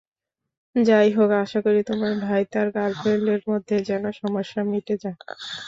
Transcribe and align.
যাইহোক, 0.75 1.29
আশা 1.43 1.59
করি 1.65 1.81
তোমার 1.89 2.13
ভাই 2.25 2.41
তার 2.53 2.67
গ্রার্লফ্রেন্ডের 2.73 3.41
মধ্যে 3.49 3.75
যেন 3.89 4.03
সমস্যা 4.21 4.61
মিটে 4.71 4.95
যায়। 5.03 5.17